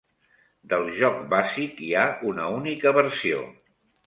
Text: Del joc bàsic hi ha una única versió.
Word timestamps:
Del 0.71 0.87
joc 1.01 1.19
bàsic 1.33 1.83
hi 1.89 1.91
ha 2.01 2.07
una 2.31 2.49
única 2.57 2.95
versió. 3.01 3.45